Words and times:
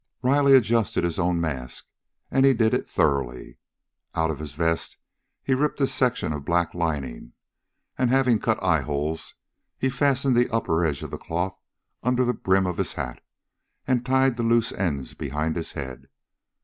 Riley 0.23 0.55
adjusted 0.55 1.03
his 1.03 1.19
own 1.19 1.39
mask, 1.39 1.85
and 2.31 2.43
he 2.43 2.55
did 2.55 2.73
it 2.73 2.89
thoroughly. 2.89 3.59
Out 4.15 4.31
of 4.31 4.39
his 4.39 4.53
vest 4.53 4.97
he 5.43 5.53
ripped 5.53 5.79
a 5.79 5.85
section 5.85 6.33
of 6.33 6.43
black 6.43 6.73
lining, 6.73 7.33
and, 7.99 8.09
having 8.09 8.39
cut 8.39 8.57
eyeholes, 8.63 9.35
he 9.77 9.91
fastened 9.91 10.35
the 10.35 10.49
upper 10.49 10.83
edge 10.83 11.03
of 11.03 11.11
the 11.11 11.19
cloth 11.19 11.55
under 12.01 12.25
the 12.25 12.33
brim 12.33 12.65
of 12.65 12.77
his 12.77 12.93
hat 12.93 13.21
and 13.85 14.03
tied 14.03 14.37
the 14.37 14.41
loose 14.41 14.71
ends 14.71 15.13
behind 15.13 15.55
his 15.55 15.73
head. 15.73 16.07